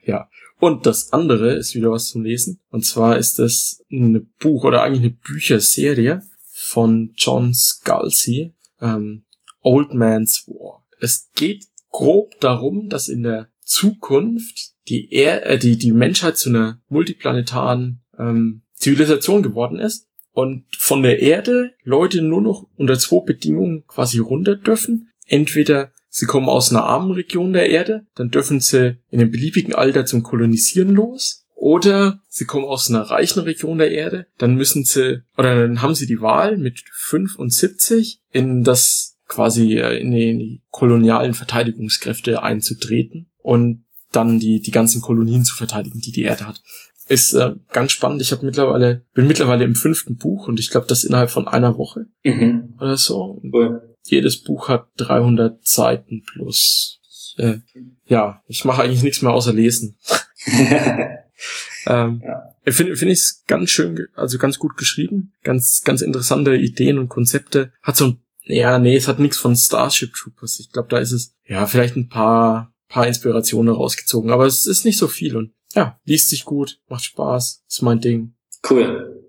[0.05, 0.29] ja.
[0.59, 2.61] Und das andere ist wieder was zum Lesen.
[2.71, 9.25] Und zwar ist es ein Buch oder eigentlich eine Bücherserie von John Scalzi, ähm,
[9.63, 10.85] Old Man's War.
[11.01, 16.51] Es geht grob darum, dass in der Zukunft die, er äh, die, die Menschheit zu
[16.51, 23.25] einer multiplanetaren ähm, Zivilisation geworden ist und von der Erde Leute nur noch unter zwei
[23.25, 25.11] Bedingungen quasi runter dürfen.
[25.27, 29.75] Entweder sie kommen aus einer armen Region der Erde, dann dürfen sie in einem beliebigen
[29.75, 31.47] Alter zum Kolonisieren los.
[31.55, 35.95] Oder sie kommen aus einer reichen Region der Erde, dann müssen sie, oder dann haben
[35.95, 43.85] sie die Wahl mit 75 in das quasi äh, in die kolonialen Verteidigungskräfte einzutreten und
[44.13, 46.63] dann die, die ganzen Kolonien zu verteidigen, die die Erde hat.
[47.09, 48.23] ist äh, ganz spannend.
[48.23, 51.77] Ich habe mittlerweile, bin mittlerweile im fünften Buch und ich glaube, das innerhalb von einer
[51.77, 52.75] Woche Mhm.
[52.81, 53.41] oder so.
[53.53, 53.90] Cool.
[54.05, 57.01] Jedes Buch hat 300 Seiten plus.
[57.37, 57.59] Äh,
[58.07, 59.97] ja, ich mache eigentlich nichts mehr außer lesen.
[61.87, 62.55] Ähm, Ja.
[62.73, 67.09] Finde find ich es ganz schön, also ganz gut geschrieben, ganz ganz interessante Ideen und
[67.09, 67.73] Konzepte.
[67.83, 70.61] Hat so ein, ja, nee, es hat nichts von Starship Troopers.
[70.61, 74.85] Ich glaube, da ist es ja vielleicht ein paar paar Inspirationen rausgezogen, aber es ist
[74.85, 78.35] nicht so viel und ja, liest sich gut, macht Spaß, ist mein Ding.
[78.69, 79.20] cool.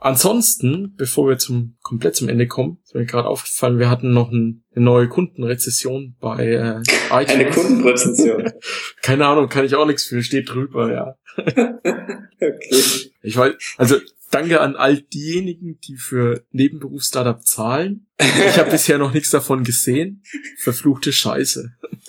[0.00, 4.30] Ansonsten, bevor wir zum komplett zum Ende kommen, ist mir gerade aufgefallen, wir hatten noch
[4.30, 6.80] ein, eine neue Kundenrezession bei äh,
[7.10, 7.30] iTunes.
[7.30, 8.52] Eine Kundenrezension.
[9.02, 11.16] Keine Ahnung, kann ich auch nichts für, steht drüber, ja.
[11.36, 13.10] okay.
[13.22, 13.96] Ich weiß, also
[14.30, 18.06] danke an all diejenigen, die für Nebenberuf-Startup zahlen.
[18.18, 20.22] Ich habe bisher noch nichts davon gesehen.
[20.58, 21.72] Verfluchte Scheiße.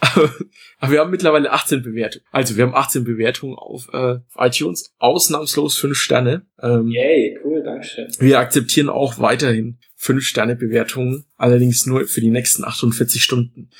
[0.00, 0.34] aber,
[0.78, 2.24] aber wir haben mittlerweile 18 Bewertungen.
[2.30, 6.46] Also wir haben 18 Bewertungen auf äh, iTunes, ausnahmslos 5 Sterne.
[6.60, 8.08] Ähm, Yay, cool, Dankeschön.
[8.18, 13.70] Wir akzeptieren auch weiterhin 5 Sterne Bewertungen, allerdings nur für die nächsten 48 Stunden.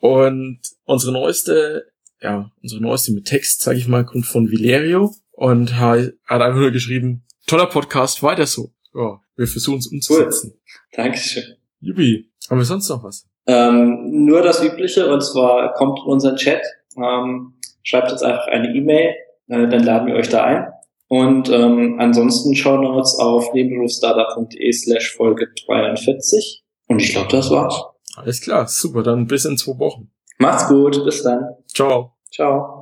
[0.00, 5.78] Und unsere neueste, ja, unsere neueste mit Text, sage ich mal, kommt von Valerio und
[5.78, 8.72] hat einfach nur geschrieben, toller Podcast, weiter so.
[8.92, 10.58] Ja, wir versuchen es umzusetzen.
[10.92, 11.44] Dankeschön.
[11.80, 13.24] Jubi, haben wir sonst noch was?
[13.46, 16.60] Ähm, nur das Übliche, und zwar kommt in unseren Chat,
[16.96, 19.14] ähm, schreibt uns einfach eine E-Mail,
[19.46, 20.66] äh, dann laden wir euch da ein.
[21.06, 26.64] Und ähm, ansonsten schauen wir uns auf nebenberufsstartup.de slash Folge 43.
[26.88, 27.80] Und ich glaube, das war's.
[28.16, 30.10] Alles klar, super, dann bis in zwei Wochen.
[30.38, 31.46] Macht's gut, bis dann.
[31.72, 32.16] Ciao.
[32.30, 32.77] Ciao.